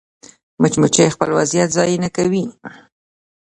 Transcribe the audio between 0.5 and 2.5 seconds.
مچمچۍ خپل وخت ضایع نه کوي